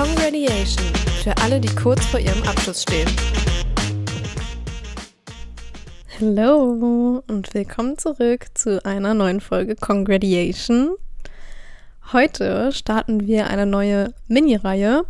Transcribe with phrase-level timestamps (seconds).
[0.00, 0.86] Congratulation
[1.22, 3.06] für alle, die kurz vor ihrem Abschluss stehen.
[6.18, 10.94] Hallo und willkommen zurück zu einer neuen Folge Congratulation.
[12.14, 15.04] Heute starten wir eine neue Mini-Reihe.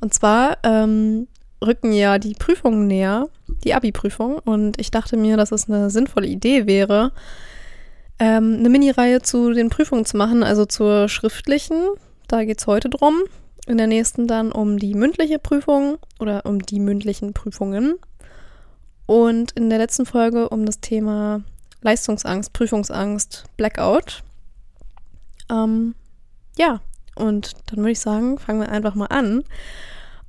[0.00, 1.28] Und zwar ähm,
[1.64, 3.28] rücken ja die Prüfungen näher,
[3.62, 4.40] die Abi-Prüfung.
[4.40, 7.12] Und ich dachte mir, dass es eine sinnvolle Idee wäre,
[8.18, 11.76] ähm, eine Mini-Reihe zu den Prüfungen zu machen, also zur schriftlichen.
[12.26, 13.22] Da geht es heute drum.
[13.66, 17.96] In der nächsten dann um die mündliche Prüfung oder um die mündlichen Prüfungen.
[19.06, 21.42] Und in der letzten Folge um das Thema
[21.82, 24.22] Leistungsangst, Prüfungsangst, Blackout.
[25.50, 25.94] Ähm,
[26.56, 26.80] ja,
[27.16, 29.44] und dann würde ich sagen, fangen wir einfach mal an.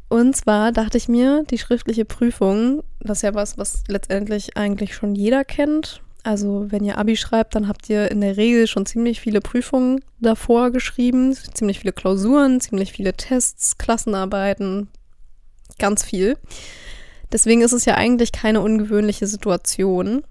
[0.10, 4.96] Und zwar dachte ich mir, die schriftliche Prüfung, das ist ja was, was letztendlich eigentlich
[4.96, 6.02] schon jeder kennt.
[6.28, 10.04] Also wenn ihr Abi schreibt, dann habt ihr in der Regel schon ziemlich viele Prüfungen
[10.20, 14.90] davor geschrieben, ziemlich viele Klausuren, ziemlich viele Tests, Klassenarbeiten,
[15.80, 16.38] ganz viel.
[17.32, 20.26] Deswegen ist es ja eigentlich keine ungewöhnliche Situation.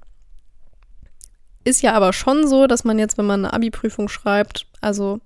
[1.65, 5.21] Ist ja aber schon so, dass man jetzt, wenn man eine Abi-Prüfung schreibt, also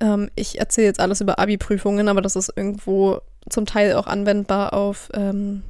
[0.00, 4.74] ähm, ich erzähle jetzt alles über Abi-Prüfungen, aber das ist irgendwo zum Teil auch anwendbar
[4.74, 5.62] auf ähm,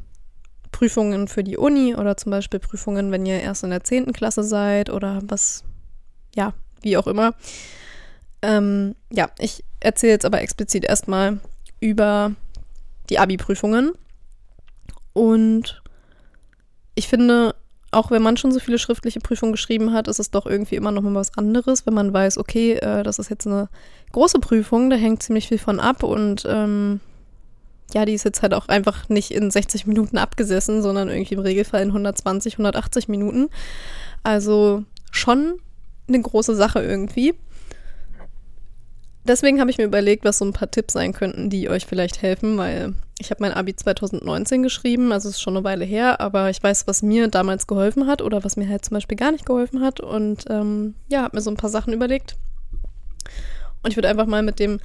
[0.81, 4.15] Prüfungen für die Uni oder zum Beispiel Prüfungen, wenn ihr erst in der 10.
[4.15, 5.63] Klasse seid oder was,
[6.35, 7.35] ja, wie auch immer.
[8.41, 11.39] Ähm, ja, ich erzähle jetzt aber explizit erstmal
[11.81, 12.33] über
[13.11, 13.93] die Abi-Prüfungen.
[15.13, 15.83] Und
[16.95, 17.55] ich finde,
[17.91, 20.93] auch wenn man schon so viele schriftliche Prüfungen geschrieben hat, ist es doch irgendwie immer
[20.93, 23.69] noch mal was anderes, wenn man weiß, okay, äh, das ist jetzt eine
[24.13, 27.01] große Prüfung, da hängt ziemlich viel von ab und ähm,
[27.95, 31.41] ja, die ist jetzt halt auch einfach nicht in 60 Minuten abgesessen, sondern irgendwie im
[31.41, 33.49] Regelfall in 120, 180 Minuten.
[34.23, 35.59] Also schon
[36.09, 37.35] eine große Sache irgendwie.
[39.25, 42.23] Deswegen habe ich mir überlegt, was so ein paar Tipps sein könnten, die euch vielleicht
[42.23, 46.21] helfen, weil ich habe mein Abi 2019 geschrieben, also es ist schon eine Weile her,
[46.21, 49.31] aber ich weiß, was mir damals geholfen hat oder was mir halt zum Beispiel gar
[49.31, 52.37] nicht geholfen hat und ähm, ja, habe mir so ein paar Sachen überlegt.
[53.83, 54.81] Und ich würde einfach mal mit dem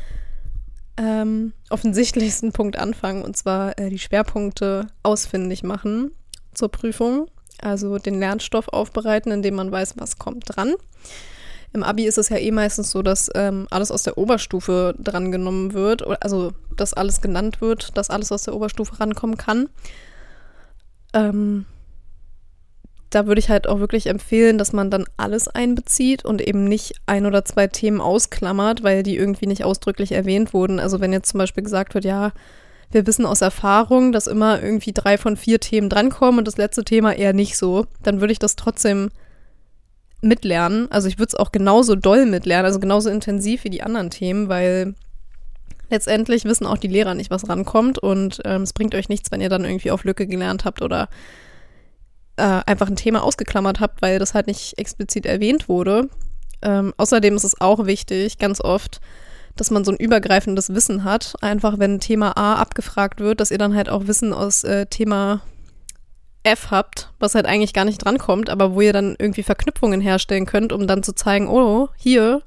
[0.97, 6.11] ähm, offensichtlichsten Punkt anfangen, und zwar äh, die Schwerpunkte ausfindig machen
[6.53, 7.27] zur Prüfung,
[7.61, 10.73] also den Lernstoff aufbereiten, indem man weiß, was kommt dran.
[11.73, 15.73] Im Abi ist es ja eh meistens so, dass ähm, alles aus der Oberstufe drangenommen
[15.73, 19.67] wird, also dass alles genannt wird, dass alles aus der Oberstufe rankommen kann.
[21.13, 21.65] Ähm,
[23.15, 26.95] da würde ich halt auch wirklich empfehlen, dass man dann alles einbezieht und eben nicht
[27.05, 30.81] ein oder zwei Themen ausklammert, weil die irgendwie nicht ausdrücklich erwähnt wurden.
[30.81, 32.33] Also wenn jetzt zum Beispiel gesagt wird, ja,
[32.91, 36.83] wir wissen aus Erfahrung, dass immer irgendwie drei von vier Themen drankommen und das letzte
[36.83, 39.11] Thema eher nicht so, dann würde ich das trotzdem
[40.19, 40.91] mitlernen.
[40.91, 44.49] Also ich würde es auch genauso doll mitlernen, also genauso intensiv wie die anderen Themen,
[44.49, 44.93] weil
[45.89, 49.39] letztendlich wissen auch die Lehrer nicht, was rankommt und ähm, es bringt euch nichts, wenn
[49.39, 51.07] ihr dann irgendwie auf Lücke gelernt habt oder
[52.37, 56.09] äh, einfach ein Thema ausgeklammert habt, weil das halt nicht explizit erwähnt wurde.
[56.61, 59.01] Ähm, außerdem ist es auch wichtig, ganz oft,
[59.55, 61.35] dass man so ein übergreifendes Wissen hat.
[61.41, 65.41] Einfach, wenn Thema A abgefragt wird, dass ihr dann halt auch Wissen aus äh, Thema
[66.43, 70.45] F habt, was halt eigentlich gar nicht drankommt, aber wo ihr dann irgendwie Verknüpfungen herstellen
[70.45, 72.43] könnt, um dann zu zeigen, oh, hier,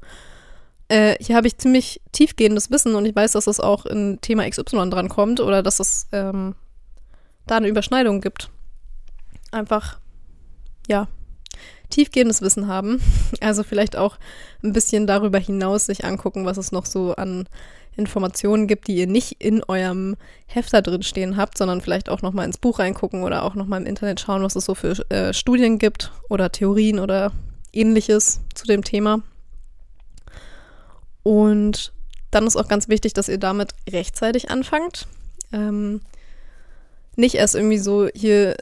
[0.89, 4.49] äh, hier habe ich ziemlich tiefgehendes Wissen und ich weiß, dass es auch in Thema
[4.49, 6.55] XY drankommt oder dass es ähm,
[7.47, 8.51] da eine Überschneidung gibt.
[9.51, 9.99] Einfach,
[10.89, 11.09] ja,
[11.91, 13.01] tiefgehendes Wissen haben.
[13.41, 14.19] Also vielleicht auch
[14.65, 17.47] ein bisschen darüber hinaus sich angucken, was es noch so an
[17.97, 20.17] Informationen gibt, die ihr nicht in eurem
[20.47, 23.81] Heft da drin stehen habt, sondern vielleicht auch nochmal ins Buch reingucken oder auch nochmal
[23.81, 27.33] im Internet schauen, was es so für äh, Studien gibt oder Theorien oder
[27.73, 29.23] ähnliches zu dem Thema.
[31.23, 31.93] Und
[32.31, 35.07] dann ist auch ganz wichtig, dass ihr damit rechtzeitig anfangt.
[35.53, 36.01] Ähm,
[37.17, 38.57] nicht erst irgendwie so hier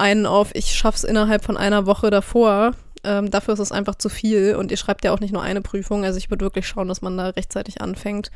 [0.00, 2.72] einen auf, ich schaff's innerhalb von einer Woche davor.
[3.04, 5.62] Ähm, dafür ist es einfach zu viel und ihr schreibt ja auch nicht nur eine
[5.62, 6.04] Prüfung.
[6.04, 8.30] Also ich würde wirklich schauen, dass man da rechtzeitig anfängt.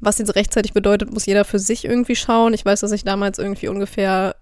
[0.00, 2.52] Was jetzt rechtzeitig bedeutet, muss jeder für sich irgendwie schauen.
[2.52, 4.36] Ich weiß, dass ich damals irgendwie ungefähr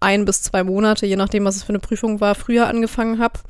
[0.00, 3.40] ein bis zwei Monate, je nachdem, was es für eine Prüfung war, früher angefangen habe.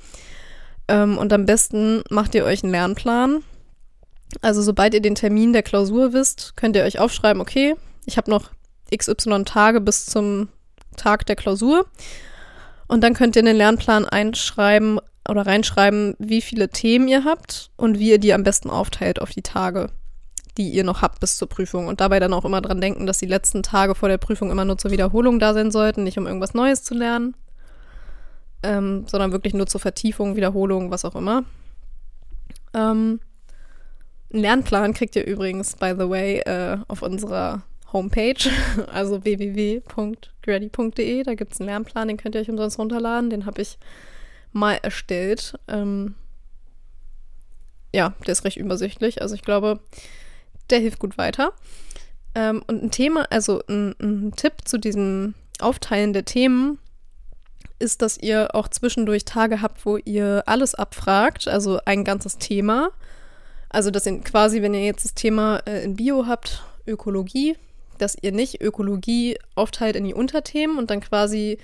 [0.89, 3.43] Ähm, und am besten macht ihr euch einen Lernplan.
[4.41, 7.75] Also sobald ihr den Termin der Klausur wisst, könnt ihr euch aufschreiben, okay,
[8.07, 8.51] ich habe noch
[8.95, 10.49] XY Tage bis zum
[10.99, 11.87] Tag der Klausur.
[12.87, 17.71] Und dann könnt ihr in den Lernplan einschreiben oder reinschreiben, wie viele Themen ihr habt
[17.77, 19.91] und wie ihr die am besten aufteilt auf die Tage,
[20.57, 21.87] die ihr noch habt bis zur Prüfung.
[21.87, 24.65] Und dabei dann auch immer dran denken, dass die letzten Tage vor der Prüfung immer
[24.65, 27.37] nur zur Wiederholung da sein sollten, nicht um irgendwas Neues zu lernen,
[28.63, 31.45] ähm, sondern wirklich nur zur Vertiefung, Wiederholung, was auch immer.
[32.73, 33.21] Ähm,
[34.33, 37.63] Einen Lernplan kriegt ihr übrigens, by the way, äh, auf unserer
[37.93, 38.51] Homepage,
[38.93, 41.23] also www.grady.de.
[41.23, 43.31] Da gibt es einen Lernplan, den könnt ihr euch umsonst runterladen.
[43.31, 43.79] Den habe ich
[44.53, 45.59] mal erstellt.
[45.69, 46.15] Ähm,
[47.93, 49.23] ja, der ist recht übersichtlich.
[49.23, 49.81] Also ich glaube,
[50.71, 51.53] der hilft gut weiter.
[52.35, 56.79] Ähm, und ein Thema, also ein, ein Tipp zu diesem Aufteilen der Themen
[57.79, 62.91] ist, dass ihr auch zwischendurch Tage habt, wo ihr alles abfragt, also ein ganzes Thema.
[63.71, 67.57] Also, dass ihr quasi, wenn ihr jetzt das Thema äh, in Bio habt, Ökologie,
[67.99, 71.59] dass ihr nicht Ökologie aufteilt in die Unterthemen und dann quasi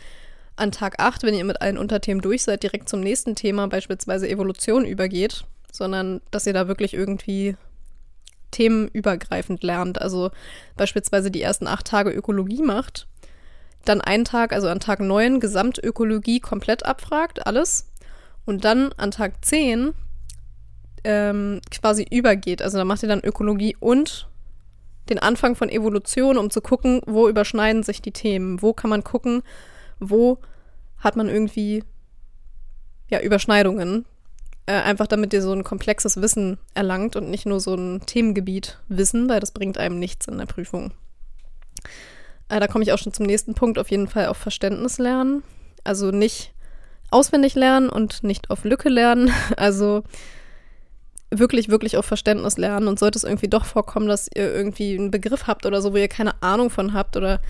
[0.57, 4.29] an Tag 8, wenn ihr mit allen Unterthemen durch seid, direkt zum nächsten Thema, beispielsweise
[4.29, 7.57] Evolution, übergeht, sondern dass ihr da wirklich irgendwie
[8.53, 10.01] themenübergreifend lernt.
[10.01, 10.31] Also
[10.77, 13.09] beispielsweise die ersten acht Tage Ökologie macht,
[13.85, 17.91] dann einen Tag, also an Tag 9, Gesamtökologie komplett abfragt, alles.
[18.47, 19.95] Und dann an Tag 10
[21.05, 22.63] ähm, quasi übergeht.
[22.63, 24.29] Also da macht ihr dann Ökologie und
[25.09, 29.05] den Anfang von Evolution, um zu gucken, wo überschneiden sich die Themen, wo kann man
[29.05, 29.43] gucken,
[30.01, 30.39] wo
[30.99, 31.85] hat man irgendwie
[33.09, 34.07] ja, Überschneidungen.
[34.67, 38.79] Äh, einfach damit ihr so ein komplexes Wissen erlangt und nicht nur so ein Themengebiet
[38.89, 40.93] Wissen, weil das bringt einem nichts in der Prüfung.
[42.49, 45.43] Äh, da komme ich auch schon zum nächsten Punkt, auf jeden Fall auf Verständnis lernen.
[45.85, 46.55] Also nicht
[47.11, 49.31] auswendig lernen und nicht auf Lücke lernen.
[49.57, 50.03] Also
[51.39, 55.11] wirklich, wirklich auf Verständnis lernen und sollte es irgendwie doch vorkommen, dass ihr irgendwie einen
[55.11, 57.41] Begriff habt oder so, wo ihr keine Ahnung von habt oder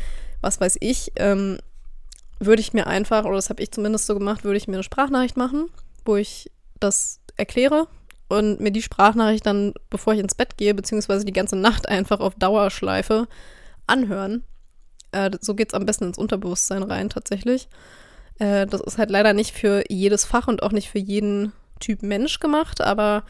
[0.41, 1.59] was weiß ich, ähm,
[2.39, 4.83] würde ich mir einfach, oder das habe ich zumindest so gemacht, würde ich mir eine
[4.83, 5.69] Sprachnachricht machen,
[6.05, 6.51] wo ich
[6.81, 7.89] das erkläre
[8.29, 12.21] und mir die Sprachnachricht dann, bevor ich ins Bett gehe, beziehungsweise die ganze Nacht einfach
[12.21, 13.29] auf Dauerschleife
[13.87, 14.43] anhören.
[15.13, 17.69] Äh, so geht es am besten ins Unterbewusstsein rein, tatsächlich.
[18.39, 22.03] Äh, das ist halt leider nicht für jedes Fach und auch nicht für jeden Typ
[22.03, 23.25] Mensch gemacht, aber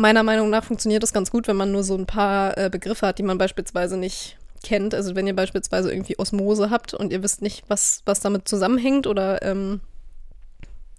[0.00, 3.06] meiner Meinung nach funktioniert das ganz gut, wenn man nur so ein paar äh, Begriffe
[3.06, 4.94] hat, die man beispielsweise nicht kennt.
[4.94, 9.06] Also wenn ihr beispielsweise irgendwie Osmose habt und ihr wisst nicht, was, was damit zusammenhängt
[9.06, 9.80] oder ähm,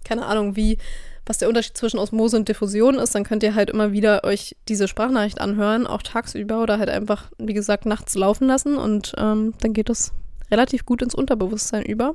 [0.04, 0.78] keine Ahnung, wie,
[1.26, 4.56] was der Unterschied zwischen Osmose und Diffusion ist, dann könnt ihr halt immer wieder euch
[4.68, 9.54] diese Sprachnachricht anhören, auch tagsüber oder halt einfach, wie gesagt, nachts laufen lassen und ähm,
[9.60, 10.12] dann geht das
[10.50, 12.14] relativ gut ins Unterbewusstsein über.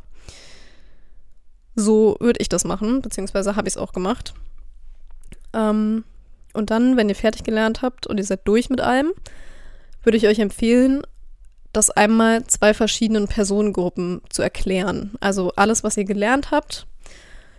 [1.76, 4.34] So würde ich das machen, beziehungsweise habe ich es auch gemacht.
[5.54, 6.04] Ähm,
[6.54, 9.12] und dann, wenn ihr fertig gelernt habt und ihr seid durch mit allem,
[10.04, 11.02] würde ich euch empfehlen,
[11.74, 15.14] das einmal zwei verschiedenen Personengruppen zu erklären.
[15.20, 16.88] Also alles, was ihr gelernt habt,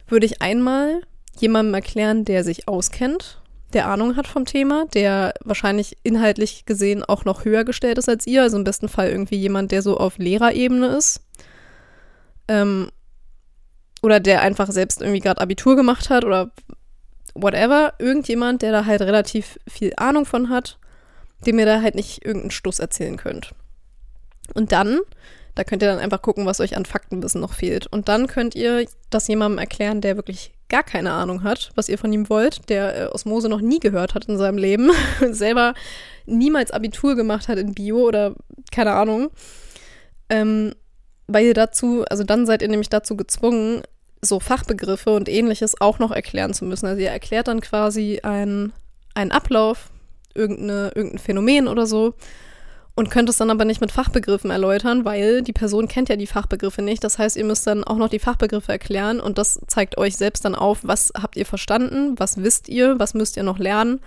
[0.09, 1.03] würde ich einmal
[1.39, 3.41] jemandem erklären, der sich auskennt,
[3.75, 8.27] der Ahnung hat vom Thema, der wahrscheinlich inhaltlich gesehen auch noch höher gestellt ist als
[8.27, 11.21] ihr, also im besten Fall irgendwie jemand, der so auf Lehrerebene ist.
[12.49, 12.91] Ähm,
[14.01, 16.51] oder der einfach selbst irgendwie gerade Abitur gemacht hat oder
[17.35, 20.79] whatever, irgendjemand, der da halt relativ viel Ahnung von hat,
[21.47, 23.53] dem ihr da halt nicht irgendeinen Stoß erzählen könnt.
[24.55, 25.01] Und dann,
[25.55, 27.87] da könnt ihr dann einfach gucken, was euch an Faktenwissen noch fehlt.
[27.87, 31.99] Und dann könnt ihr das jemandem erklären, der wirklich gar keine Ahnung hat, was ihr
[31.99, 34.91] von ihm wollt, der äh, Osmose noch nie gehört hat in seinem Leben,
[35.31, 35.75] selber
[36.27, 38.35] niemals Abitur gemacht hat in Bio oder
[38.71, 39.31] keine Ahnung.
[40.29, 40.75] Ähm,
[41.27, 43.83] weil ihr dazu, also dann seid ihr nämlich dazu gezwungen,
[44.21, 46.87] so Fachbegriffe und ähnliches auch noch erklären zu müssen.
[46.87, 48.73] Also ihr erklärt dann quasi einen,
[49.15, 49.91] Ablauf,
[50.35, 52.15] irgendeine, irgendein Phänomen oder so
[52.99, 56.27] und könnt es dann aber nicht mit Fachbegriffen erläutern, weil die Person kennt ja die
[56.27, 57.05] Fachbegriffe nicht.
[57.05, 60.45] Das heißt, ihr müsst dann auch noch die Fachbegriffe erklären und das zeigt euch selbst
[60.45, 64.01] dann auf, was habt ihr verstanden, was wisst ihr, was müsst ihr noch lernen,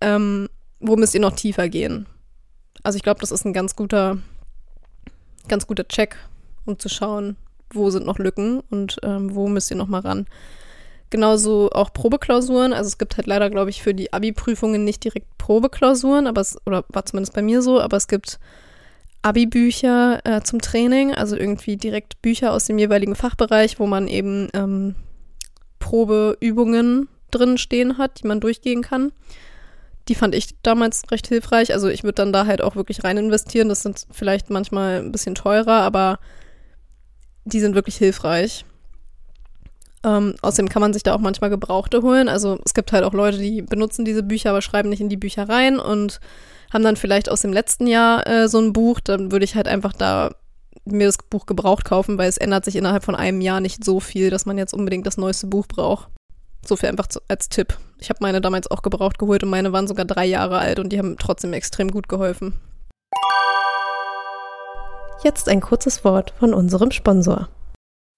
[0.00, 0.48] ähm,
[0.78, 2.06] wo müsst ihr noch tiefer gehen.
[2.82, 4.16] Also ich glaube, das ist ein ganz guter,
[5.48, 6.16] ganz guter Check,
[6.64, 7.36] um zu schauen,
[7.72, 10.26] wo sind noch Lücken und ähm, wo müsst ihr noch mal ran.
[11.10, 12.72] Genauso auch Probeklausuren.
[12.72, 16.56] Also es gibt halt leider, glaube ich, für die Abi-Prüfungen nicht direkt Probeklausuren, aber es,
[16.66, 18.38] oder war zumindest bei mir so, aber es gibt
[19.22, 24.48] Abi-Bücher äh, zum Training, also irgendwie direkt Bücher aus dem jeweiligen Fachbereich, wo man eben
[24.54, 24.94] ähm,
[25.80, 29.12] Probeübungen drin stehen hat, die man durchgehen kann.
[30.08, 31.72] Die fand ich damals recht hilfreich.
[31.72, 33.68] Also ich würde dann da halt auch wirklich rein investieren.
[33.68, 36.18] Das sind vielleicht manchmal ein bisschen teurer, aber
[37.52, 38.64] die sind wirklich hilfreich.
[40.02, 42.28] Ähm, außerdem kann man sich da auch manchmal Gebrauchte holen.
[42.28, 45.16] Also es gibt halt auch Leute, die benutzen diese Bücher, aber schreiben nicht in die
[45.16, 46.20] Bücher rein und
[46.72, 49.00] haben dann vielleicht aus dem letzten Jahr äh, so ein Buch.
[49.00, 50.30] Dann würde ich halt einfach da
[50.86, 54.00] mir das Buch gebraucht kaufen, weil es ändert sich innerhalb von einem Jahr nicht so
[54.00, 56.08] viel, dass man jetzt unbedingt das neueste Buch braucht.
[56.64, 57.76] So viel einfach zu, als Tipp.
[57.98, 60.90] Ich habe meine damals auch gebraucht geholt und meine waren sogar drei Jahre alt und
[60.90, 62.54] die haben trotzdem extrem gut geholfen.
[65.22, 67.50] Jetzt ein kurzes Wort von unserem Sponsor.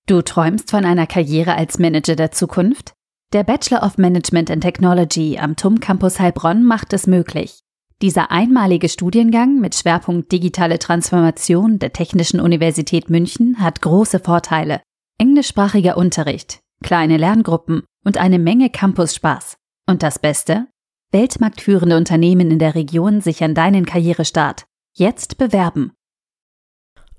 [0.07, 2.93] Du träumst von einer Karriere als Manager der Zukunft?
[3.33, 7.61] Der Bachelor of Management and Technology am TUM Campus Heilbronn macht es möglich.
[8.03, 14.81] Dieser einmalige Studiengang mit Schwerpunkt digitale Transformation der Technischen Universität München hat große Vorteile.
[15.19, 19.57] Englischsprachiger Unterricht, kleine Lerngruppen und eine Menge Campus-Spaß.
[19.89, 20.69] Und das Beste?
[21.11, 24.67] Weltmarktführende Unternehmen in der Region sichern deinen Karrierestart.
[24.95, 25.93] Jetzt bewerben.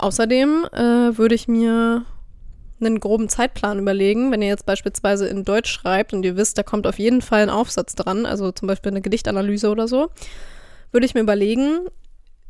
[0.04, 2.04] Außerdem äh, würde ich mir
[2.82, 4.34] einen groben Zeitplan überlegen.
[4.34, 7.44] Wenn ihr jetzt beispielsweise in Deutsch schreibt und ihr wisst, da kommt auf jeden Fall
[7.44, 10.10] ein Aufsatz dran, also zum Beispiel eine Gedichtanalyse oder so,
[10.92, 11.88] würde ich mir überlegen,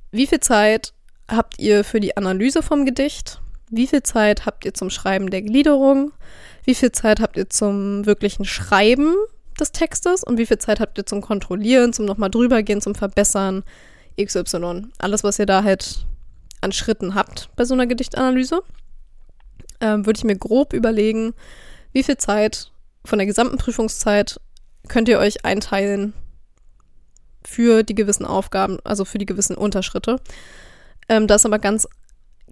[0.09, 0.93] wie viel Zeit
[1.27, 3.39] habt ihr für die Analyse vom Gedicht?
[3.69, 6.11] Wie viel Zeit habt ihr zum Schreiben der Gliederung?
[6.63, 9.13] Wie viel Zeit habt ihr zum wirklichen Schreiben
[9.59, 10.23] des Textes?
[10.23, 13.63] Und wie viel Zeit habt ihr zum Kontrollieren, zum nochmal drübergehen, zum Verbessern?
[14.19, 14.87] XY.
[14.97, 16.07] Alles, was ihr da halt
[16.63, 18.61] an Schritten habt bei so einer Gedichtanalyse
[19.83, 21.33] ähm, würde ich mir grob überlegen,
[21.91, 22.71] wie viel Zeit
[23.05, 24.39] von der gesamten Prüfungszeit
[24.87, 26.13] könnt ihr euch einteilen
[27.45, 30.21] für die gewissen Aufgaben, also für die gewissen Unterschritte.
[31.09, 31.87] Ähm, das ist aber ganz,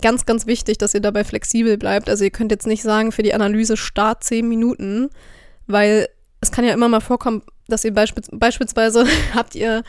[0.01, 2.09] ganz, ganz wichtig, dass ihr dabei flexibel bleibt.
[2.09, 5.09] Also ihr könnt jetzt nicht sagen, für die Analyse Start 10 Minuten,
[5.67, 6.09] weil
[6.41, 9.83] es kann ja immer mal vorkommen, dass ihr beisp beispielsweise habt ihr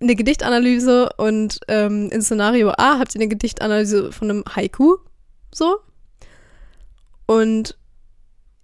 [0.00, 4.96] eine Gedichtanalyse und ähm, in Szenario A habt ihr eine Gedichtanalyse von einem Haiku,
[5.52, 5.78] so.
[7.26, 7.76] Und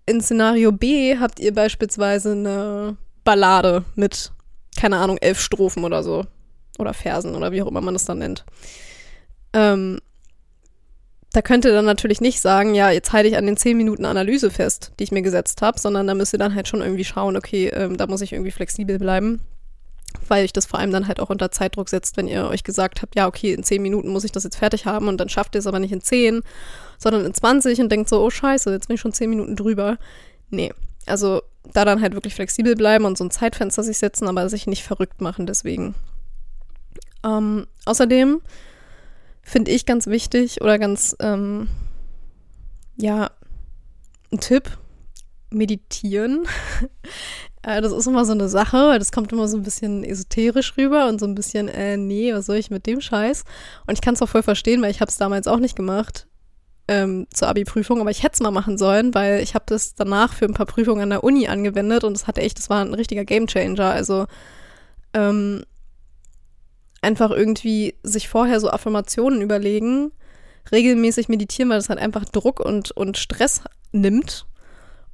[0.06, 4.32] in Szenario B habt ihr beispielsweise eine Ballade mit,
[4.76, 6.24] keine Ahnung, elf Strophen oder so.
[6.78, 8.44] Oder Versen oder wie auch immer man das dann nennt.
[9.52, 9.98] Ähm,
[11.32, 14.04] da könnt ihr dann natürlich nicht sagen, ja, jetzt halte ich an den 10 Minuten
[14.04, 17.04] Analyse fest, die ich mir gesetzt habe, sondern da müsst ihr dann halt schon irgendwie
[17.04, 19.40] schauen, okay, ähm, da muss ich irgendwie flexibel bleiben
[20.28, 23.02] weil euch das vor allem dann halt auch unter Zeitdruck setzt, wenn ihr euch gesagt
[23.02, 25.54] habt, ja, okay, in zehn Minuten muss ich das jetzt fertig haben und dann schafft
[25.54, 26.42] ihr es aber nicht in zehn,
[26.99, 29.99] sondern in 20 und denkt so, oh scheiße, jetzt bin ich schon zehn Minuten drüber.
[30.50, 30.73] Nee,
[31.06, 31.42] also
[31.73, 34.85] da dann halt wirklich flexibel bleiben und so ein Zeitfenster sich setzen, aber sich nicht
[34.85, 35.94] verrückt machen deswegen.
[37.25, 38.40] Ähm, außerdem
[39.42, 41.68] finde ich ganz wichtig oder ganz, ähm,
[42.96, 43.30] ja,
[44.32, 44.76] ein Tipp,
[45.50, 46.46] meditieren.
[47.62, 50.76] Äh, das ist immer so eine Sache, weil das kommt immer so ein bisschen esoterisch
[50.78, 53.42] rüber und so ein bisschen, äh, nee, was soll ich mit dem Scheiß?
[53.88, 56.28] Und ich kann es auch voll verstehen, weil ich habe es damals auch nicht gemacht
[56.86, 60.32] ähm, zur Abi-Prüfung, aber ich hätte es mal machen sollen, weil ich habe das danach
[60.32, 62.94] für ein paar Prüfungen an der Uni angewendet und es hatte echt, das war ein
[62.94, 63.90] richtiger Gamechanger.
[63.90, 64.26] Also
[65.12, 65.64] ähm,
[67.02, 70.12] einfach irgendwie sich vorher so Affirmationen überlegen,
[70.70, 74.46] regelmäßig meditieren, weil das halt einfach Druck und, und Stress nimmt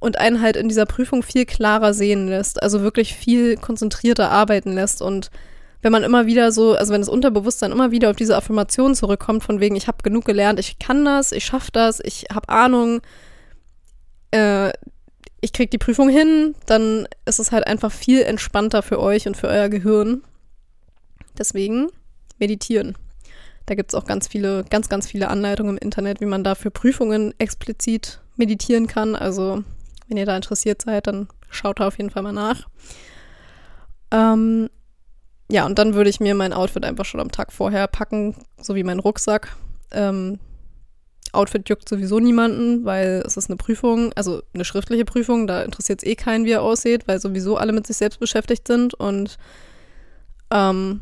[0.03, 4.73] und einen halt in dieser Prüfung viel klarer sehen lässt, also wirklich viel konzentrierter arbeiten
[4.73, 5.31] lässt und
[5.81, 9.43] wenn man immer wieder so, also wenn das Unterbewusstsein immer wieder auf diese Affirmation zurückkommt,
[9.43, 13.01] von wegen, ich habe genug gelernt, ich kann das, ich schaffe das, ich habe Ahnung,
[14.31, 14.71] äh,
[15.39, 19.35] ich krieg die Prüfung hin, dann ist es halt einfach viel entspannter für euch und
[19.35, 20.23] für euer Gehirn.
[21.37, 21.87] Deswegen
[22.39, 22.97] meditieren.
[23.65, 26.55] Da gibt es auch ganz viele, ganz, ganz viele Anleitungen im Internet, wie man da
[26.55, 29.15] für Prüfungen explizit meditieren kann.
[29.15, 29.63] Also
[30.13, 32.67] wenn ihr da interessiert seid, dann schaut da auf jeden Fall mal nach.
[34.11, 34.69] Ähm,
[35.49, 38.75] ja, und dann würde ich mir mein Outfit einfach schon am Tag vorher packen, so
[38.75, 39.55] wie mein Rucksack.
[39.91, 40.39] Ähm,
[41.31, 46.03] Outfit juckt sowieso niemanden, weil es ist eine Prüfung, also eine schriftliche Prüfung, da interessiert
[46.03, 49.39] es eh keinen, wie er aussieht, weil sowieso alle mit sich selbst beschäftigt sind und
[50.51, 51.01] ähm,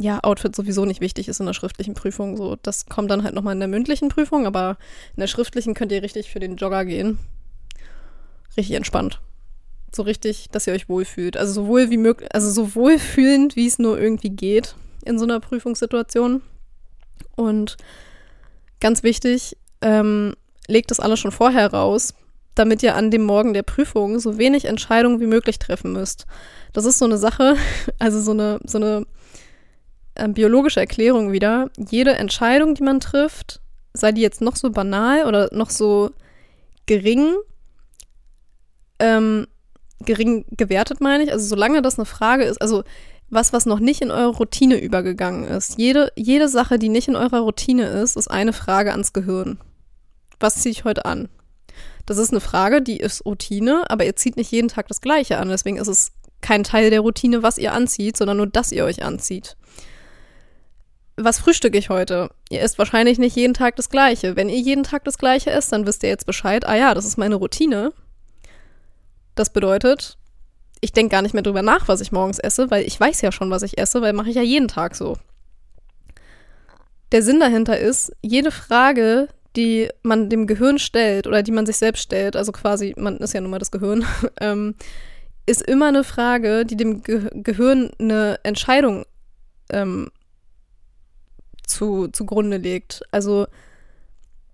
[0.00, 2.36] ja, Outfit sowieso nicht wichtig ist in der schriftlichen Prüfung.
[2.36, 4.78] So, das kommt dann halt nochmal in der mündlichen Prüfung, aber
[5.14, 7.20] in der schriftlichen könnt ihr richtig für den Jogger gehen.
[8.56, 9.20] Richtig entspannt.
[9.92, 11.36] So richtig, dass ihr euch wohlfühlt.
[11.36, 15.24] Also so wohl wie möglich, also so wohlfühlend, wie es nur irgendwie geht in so
[15.24, 16.42] einer Prüfungssituation.
[17.36, 17.76] Und
[18.80, 20.34] ganz wichtig, ähm,
[20.66, 22.14] legt das alles schon vorher raus,
[22.54, 26.26] damit ihr an dem Morgen der Prüfung so wenig Entscheidungen wie möglich treffen müsst.
[26.72, 27.56] Das ist so eine Sache,
[27.98, 29.06] also so eine, so eine
[30.14, 31.70] äh, biologische Erklärung wieder.
[31.76, 33.60] Jede Entscheidung, die man trifft,
[33.92, 36.10] sei die jetzt noch so banal oder noch so
[36.86, 37.34] gering,
[38.98, 39.46] ähm,
[40.00, 41.32] gering gewertet, meine ich.
[41.32, 42.84] Also solange das eine Frage ist, also
[43.28, 45.78] was, was noch nicht in eure Routine übergegangen ist.
[45.78, 49.58] Jede, jede Sache, die nicht in eurer Routine ist, ist eine Frage ans Gehirn.
[50.38, 51.28] Was ziehe ich heute an?
[52.04, 55.38] Das ist eine Frage, die ist Routine, aber ihr zieht nicht jeden Tag das Gleiche
[55.38, 55.48] an.
[55.48, 59.02] Deswegen ist es kein Teil der Routine, was ihr anzieht, sondern nur, dass ihr euch
[59.02, 59.56] anzieht
[61.16, 62.30] was frühstücke ich heute?
[62.50, 64.36] Ihr isst wahrscheinlich nicht jeden Tag das Gleiche.
[64.36, 67.06] Wenn ihr jeden Tag das Gleiche isst, dann wisst ihr jetzt Bescheid, ah ja, das
[67.06, 67.92] ist meine Routine.
[69.36, 70.18] Das bedeutet,
[70.80, 73.30] ich denke gar nicht mehr drüber nach, was ich morgens esse, weil ich weiß ja
[73.30, 75.16] schon, was ich esse, weil mache ich ja jeden Tag so.
[77.12, 81.76] Der Sinn dahinter ist, jede Frage, die man dem Gehirn stellt oder die man sich
[81.76, 84.04] selbst stellt, also quasi, man ist ja nun mal das Gehirn,
[84.40, 84.74] ähm,
[85.46, 89.06] ist immer eine Frage, die dem Ge Gehirn eine Entscheidung
[89.70, 90.10] ähm,
[91.66, 93.02] zu, zugrunde legt.
[93.12, 93.46] Also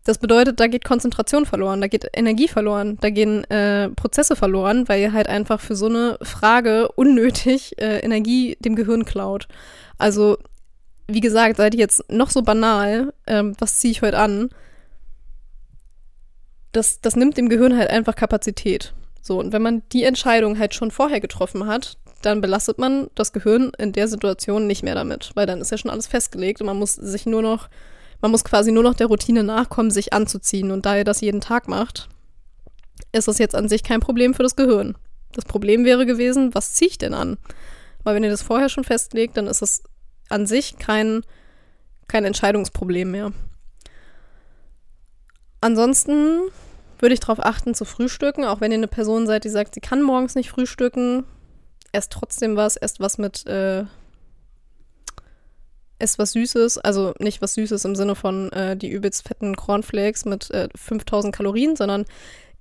[0.04, 4.88] das bedeutet, da geht Konzentration verloren, da geht Energie verloren, da gehen äh, Prozesse verloren,
[4.88, 9.46] weil ihr halt einfach für so eine Frage unnötig äh, Energie dem Gehirn klaut.
[9.98, 10.38] Also,
[11.06, 14.50] wie gesagt, seid ihr jetzt noch so banal, ähm, was ziehe ich heute an?
[16.72, 18.94] Das, das nimmt dem Gehirn halt einfach Kapazität.
[19.20, 23.32] So, und wenn man die Entscheidung halt schon vorher getroffen hat, dann belastet man das
[23.32, 26.66] Gehirn in der Situation nicht mehr damit, weil dann ist ja schon alles festgelegt und
[26.66, 27.68] man muss sich nur noch
[28.22, 30.70] man muss quasi nur noch der Routine nachkommen, sich anzuziehen.
[30.70, 32.08] Und da ihr das jeden Tag macht,
[33.10, 34.96] ist das jetzt an sich kein Problem für das Gehirn.
[35.32, 37.36] Das Problem wäre gewesen, was ziehe ich denn an?
[38.04, 39.82] Weil wenn ihr das vorher schon festlegt, dann ist es
[40.28, 41.22] an sich kein,
[42.06, 43.32] kein Entscheidungsproblem mehr.
[45.60, 46.42] Ansonsten
[46.98, 49.80] würde ich darauf achten, zu frühstücken, auch wenn ihr eine Person seid, die sagt, sie
[49.80, 51.24] kann morgens nicht frühstücken,
[51.90, 53.84] esst trotzdem was, esst was mit äh,
[56.02, 60.24] ess was Süßes, also nicht was Süßes im Sinne von äh, die übelst fetten Cornflakes
[60.24, 62.04] mit äh, 5000 Kalorien, sondern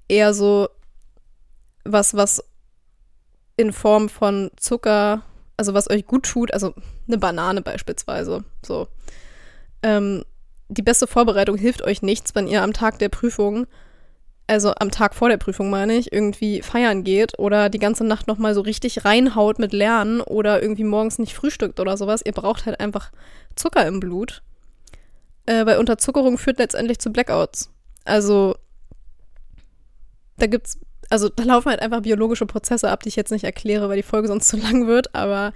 [0.08, 0.70] eher so
[1.84, 2.44] was, was
[3.58, 5.24] in Form von Zucker,
[5.58, 6.74] also was euch gut tut, also
[7.08, 8.88] eine Banane beispielsweise, so.
[9.84, 10.24] Ähm,
[10.70, 13.68] die beste Vorbereitung hilft euch nichts, wenn ihr am Tag der Prüfung
[14.52, 18.28] also am Tag vor der Prüfung meine ich, irgendwie feiern geht oder die ganze Nacht
[18.28, 22.22] nochmal so richtig reinhaut mit Lernen oder irgendwie morgens nicht frühstückt oder sowas.
[22.26, 23.14] Ihr braucht halt einfach
[23.56, 24.44] Zucker im Blut.
[25.46, 27.70] Äh, weil Unterzuckerung führt letztendlich zu Blackouts.
[28.04, 28.56] Also
[30.38, 30.78] da gibt's,
[31.10, 34.04] also da laufen halt einfach biologische Prozesse ab, die ich jetzt nicht erkläre, weil die
[34.04, 35.54] Folge sonst zu lang wird, aber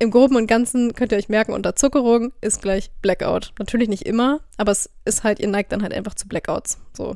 [0.00, 3.52] im Groben und Ganzen könnt ihr euch merken, Unterzuckerung ist gleich Blackout.
[3.60, 6.78] Natürlich nicht immer, aber es ist halt, ihr neigt dann halt einfach zu Blackouts.
[6.92, 7.14] So.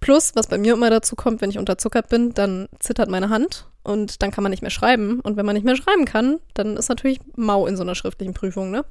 [0.00, 3.66] Plus, was bei mir immer dazu kommt, wenn ich unterzuckert bin, dann zittert meine Hand
[3.82, 5.20] und dann kann man nicht mehr schreiben.
[5.20, 8.34] Und wenn man nicht mehr schreiben kann, dann ist natürlich mau in so einer schriftlichen
[8.34, 8.84] Prüfung, ne?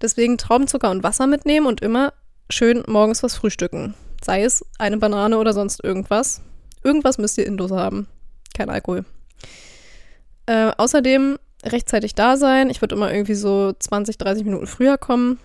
[0.00, 2.12] Deswegen Traubenzucker und Wasser mitnehmen und immer
[2.48, 3.94] schön morgens was frühstücken.
[4.22, 6.40] Sei es eine Banane oder sonst irgendwas.
[6.82, 8.06] Irgendwas müsst ihr in Dose haben.
[8.54, 9.04] Kein Alkohol.
[10.46, 12.70] Äh, außerdem rechtzeitig da sein.
[12.70, 15.38] Ich würde immer irgendwie so 20, 30 Minuten früher kommen,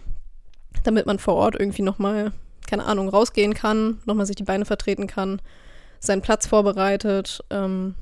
[0.83, 2.31] damit man vor Ort irgendwie nochmal
[2.67, 5.41] keine Ahnung, rausgehen kann, nochmal sich die Beine vertreten kann,
[5.99, 7.95] seinen Platz vorbereitet, ähm,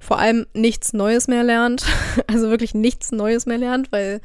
[0.00, 1.84] vor allem nichts Neues mehr lernt,
[2.26, 4.20] also wirklich nichts Neues mehr lernt, weil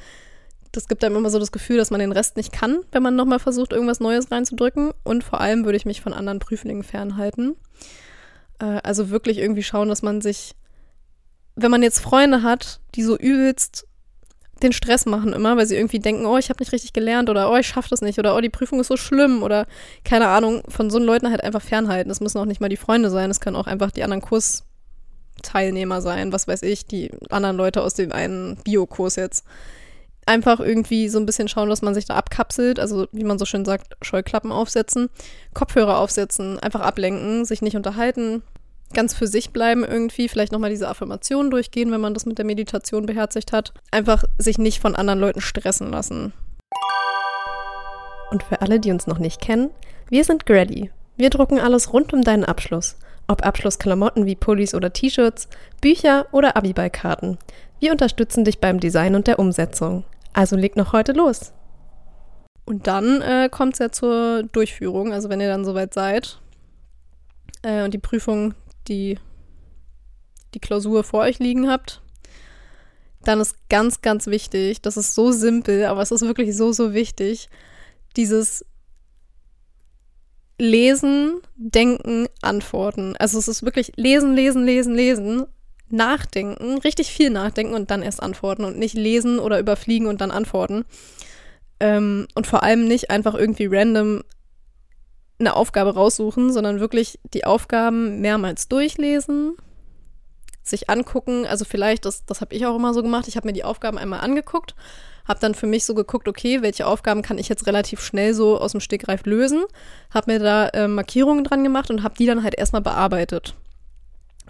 [0.73, 3.15] das gibt einem immer so das Gefühl, dass man den Rest nicht kann, wenn man
[3.15, 4.91] nochmal versucht, irgendwas Neues reinzudrücken.
[5.03, 7.55] Und vor allem würde ich mich von anderen Prüflingen fernhalten.
[8.59, 10.55] Äh, also wirklich irgendwie schauen, dass man sich,
[11.55, 13.87] wenn man jetzt Freunde hat, die so übelst
[14.63, 17.51] den Stress machen immer, weil sie irgendwie denken, oh, ich habe nicht richtig gelernt oder
[17.51, 19.67] oh, ich schaffe das nicht oder oh, die Prüfung ist so schlimm oder
[20.03, 22.09] keine Ahnung, von so Leuten halt einfach fernhalten.
[22.09, 26.01] Das müssen auch nicht mal die Freunde sein, es können auch einfach die anderen Kursteilnehmer
[26.01, 29.45] sein, was weiß ich, die anderen Leute aus dem einen Biokurs jetzt.
[30.25, 33.43] Einfach irgendwie so ein bisschen schauen, dass man sich da abkapselt, also wie man so
[33.43, 35.09] schön sagt, Scheuklappen aufsetzen,
[35.53, 38.41] Kopfhörer aufsetzen, einfach ablenken, sich nicht unterhalten,
[38.93, 42.45] ganz für sich bleiben irgendwie, vielleicht nochmal diese Affirmationen durchgehen, wenn man das mit der
[42.45, 43.73] Meditation beherzigt hat.
[43.91, 46.33] Einfach sich nicht von anderen Leuten stressen lassen.
[48.31, 49.69] Und für alle, die uns noch nicht kennen,
[50.09, 50.91] wir sind Grady.
[51.17, 52.97] Wir drucken alles rund um deinen Abschluss.
[53.27, 55.47] Ob Abschlussklamotten wie Pullis oder T-Shirts,
[55.81, 57.37] Bücher oder Abiballkarten.
[57.79, 60.03] Wir unterstützen dich beim Design und der Umsetzung.
[60.33, 61.53] Also leg noch heute los.
[62.65, 66.39] Und dann äh, kommt es ja zur Durchführung, also wenn ihr dann soweit seid
[67.61, 68.53] äh, und die Prüfung
[68.87, 69.19] die,
[70.53, 72.01] die Klausur vor euch liegen habt,
[73.23, 76.93] dann ist ganz, ganz wichtig, das ist so simpel, aber es ist wirklich so, so
[76.93, 77.49] wichtig,
[78.15, 78.65] dieses
[80.59, 83.15] Lesen, Denken, Antworten.
[83.17, 85.45] Also es ist wirklich lesen, lesen, lesen, lesen,
[85.89, 90.31] nachdenken, richtig viel nachdenken und dann erst antworten und nicht lesen oder überfliegen und dann
[90.31, 90.85] antworten.
[91.79, 94.23] Ähm, und vor allem nicht einfach irgendwie random
[95.43, 99.55] eine Aufgabe raussuchen, sondern wirklich die Aufgaben mehrmals durchlesen,
[100.63, 101.45] sich angucken.
[101.45, 103.97] Also vielleicht, das, das habe ich auch immer so gemacht, ich habe mir die Aufgaben
[103.97, 104.75] einmal angeguckt,
[105.27, 108.59] habe dann für mich so geguckt, okay, welche Aufgaben kann ich jetzt relativ schnell so
[108.59, 109.63] aus dem Stegreif lösen,
[110.13, 113.55] habe mir da äh, Markierungen dran gemacht und habe die dann halt erstmal bearbeitet.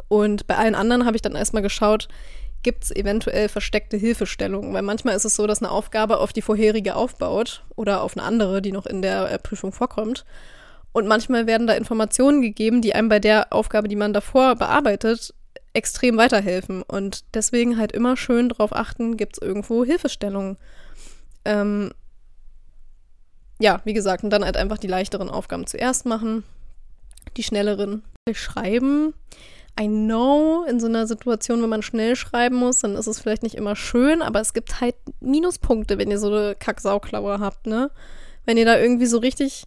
[0.07, 2.07] Und bei allen anderen habe ich dann erstmal geschaut,
[2.63, 6.41] gibt es eventuell versteckte Hilfestellungen, weil manchmal ist es so, dass eine Aufgabe auf die
[6.41, 10.25] vorherige aufbaut oder auf eine andere, die noch in der äh, Prüfung vorkommt.
[10.93, 15.33] Und manchmal werden da Informationen gegeben, die einem bei der Aufgabe, die man davor bearbeitet,
[15.73, 16.83] extrem weiterhelfen.
[16.83, 20.57] Und deswegen halt immer schön darauf achten, gibt es irgendwo Hilfestellungen.
[21.45, 21.91] Ähm,
[23.59, 26.43] ja, wie gesagt, und dann halt einfach die leichteren Aufgaben zuerst machen,
[27.37, 29.13] die schnelleren schreiben.
[29.79, 33.41] I know, in so einer Situation, wenn man schnell schreiben muss, dann ist es vielleicht
[33.41, 37.89] nicht immer schön, aber es gibt halt Minuspunkte, wenn ihr so eine Kacksauklaue habt, ne?
[38.45, 39.63] Wenn ihr da irgendwie so richtig,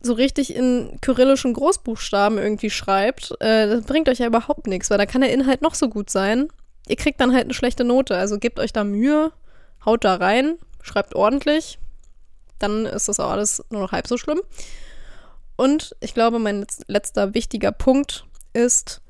[0.00, 4.98] so richtig in kyrillischen Großbuchstaben irgendwie schreibt, äh, das bringt euch ja überhaupt nichts, weil
[4.98, 6.48] da kann der Inhalt noch so gut sein.
[6.86, 8.16] Ihr kriegt dann halt eine schlechte Note.
[8.16, 9.32] Also gebt euch da Mühe,
[9.84, 11.78] haut da rein, schreibt ordentlich,
[12.58, 14.40] dann ist das auch alles nur noch halb so schlimm.
[15.56, 19.00] Und ich glaube, mein letzter wichtiger Punkt ist,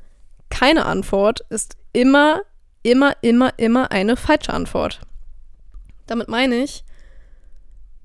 [0.51, 2.41] keine Antwort ist immer,
[2.83, 5.01] immer, immer, immer eine falsche Antwort.
[6.07, 6.85] Damit meine ich,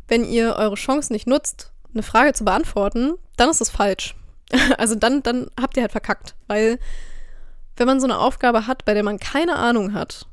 [0.08, 4.16] wenn ihr eure Chance nicht nutzt, eine Frage zu beantworten, dann ist es falsch.
[4.78, 6.36] Also dann, dann habt ihr halt verkackt.
[6.48, 6.78] Weil
[7.76, 10.28] wenn man so eine Aufgabe hat, bei der man keine Ahnung hat,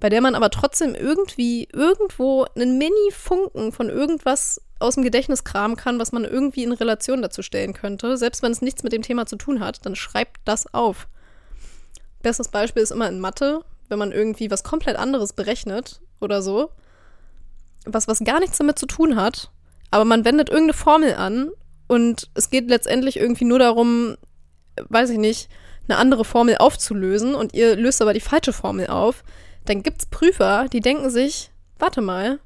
[0.00, 5.76] bei der man aber trotzdem irgendwie irgendwo einen Mini-Funken von irgendwas aus dem Gedächtnis kramen
[5.76, 9.02] kann, was man irgendwie in Relation dazu stellen könnte, selbst wenn es nichts mit dem
[9.02, 11.08] Thema zu tun hat, dann schreibt das auf.
[12.22, 16.70] Bestes Beispiel ist immer in Mathe, wenn man irgendwie was komplett anderes berechnet oder so,
[17.86, 19.50] was, was gar nichts damit zu tun hat,
[19.94, 21.52] aber man wendet irgendeine Formel an
[21.86, 24.16] und es geht letztendlich irgendwie nur darum,
[24.88, 25.48] weiß ich nicht,
[25.86, 29.22] eine andere Formel aufzulösen und ihr löst aber die falsche Formel auf,
[29.66, 32.40] dann gibt es Prüfer, die denken sich, warte mal,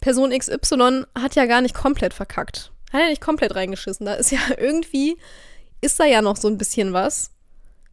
[0.00, 2.72] Person XY hat ja gar nicht komplett verkackt.
[2.92, 4.04] Hat ja nicht komplett reingeschissen.
[4.04, 5.16] Da ist ja irgendwie,
[5.80, 7.30] ist da ja noch so ein bisschen was,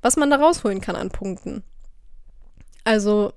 [0.02, 1.62] was man da rausholen kann an Punkten.
[2.84, 3.32] Also,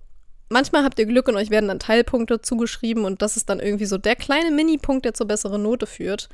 [0.48, 3.86] manchmal habt ihr Glück und euch werden dann Teilpunkte zugeschrieben und das ist dann irgendwie
[3.86, 6.28] so der kleine Mini-Punkt, der zur besseren Note führt.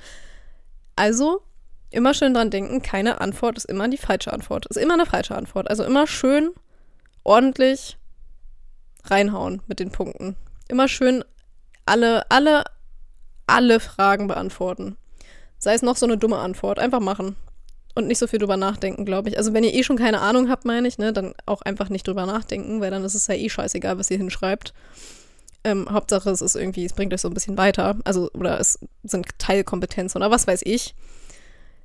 [0.97, 1.43] Also,
[1.91, 4.67] immer schön dran denken, keine Antwort ist immer die falsche Antwort.
[4.67, 5.69] Ist immer eine falsche Antwort.
[5.71, 6.51] Also immer schön
[7.23, 7.97] ordentlich
[9.05, 10.37] reinhauen mit den Punkten.
[10.69, 11.25] Immer schön
[11.87, 12.65] alle, alle,
[13.47, 14.97] alle Fragen beantworten.
[15.59, 16.79] Sei es noch so eine dumme Antwort.
[16.79, 17.37] Einfach machen.
[17.95, 19.39] Und nicht so viel drüber nachdenken, glaube ich.
[19.39, 22.07] Also wenn ihr eh schon keine Ahnung habt, meine ich, ne, dann auch einfach nicht
[22.07, 24.75] drüber nachdenken, weil dann ist es ja eh scheißegal, was ihr hinschreibt.
[25.63, 27.97] Ähm, Hauptsache, es ist irgendwie, es bringt euch so ein bisschen weiter.
[28.05, 30.95] Also, oder es sind Teilkompetenzen oder was weiß ich.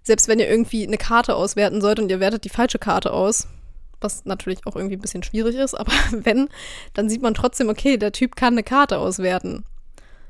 [0.01, 3.47] Selbst wenn ihr irgendwie eine Karte auswerten sollt und ihr wertet die falsche Karte aus,
[4.01, 6.49] was natürlich auch irgendwie ein bisschen schwierig ist, aber wenn,
[6.93, 9.63] dann sieht man trotzdem, okay, der Typ kann eine Karte auswerten.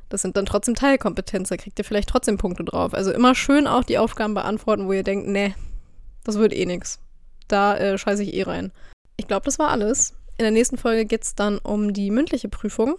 [0.09, 2.93] Das sind dann trotzdem Teilkompetenzen, da kriegt ihr vielleicht trotzdem Punkte drauf.
[2.93, 5.53] Also immer schön auch die Aufgaben beantworten, wo ihr denkt, nee,
[6.23, 6.99] das wird eh nix.
[7.47, 8.71] Da äh, scheiße ich eh rein.
[9.17, 10.13] Ich glaube, das war alles.
[10.37, 12.95] In der nächsten Folge geht es dann um die mündliche Prüfung.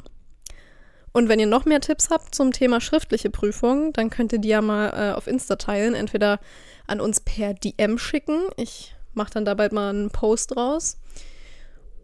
[1.13, 4.49] Und wenn ihr noch mehr Tipps habt zum Thema schriftliche Prüfung, dann könnt ihr die
[4.49, 5.95] ja mal äh, auf Insta teilen.
[5.95, 6.39] Entweder
[6.87, 8.43] an uns per DM schicken.
[8.57, 10.99] Ich mache dann da bald mal einen Post raus.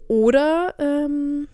[0.09, 1.49] Oder ähm,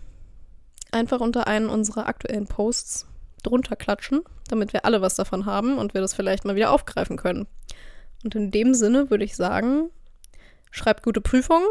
[0.91, 3.07] einfach unter einen unserer aktuellen Posts
[3.43, 7.17] drunter klatschen, damit wir alle was davon haben und wir das vielleicht mal wieder aufgreifen
[7.17, 7.47] können.
[8.23, 9.89] Und in dem Sinne würde ich sagen,
[10.71, 11.67] schreibt gute Prüfungen,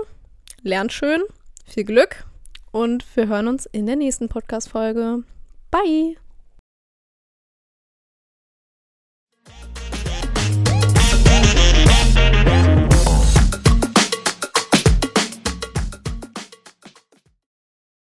[0.62, 1.22] lernt schön,
[1.64, 2.26] viel Glück
[2.70, 5.24] und wir hören uns in der nächsten Podcast-Folge.
[5.70, 6.21] Bye!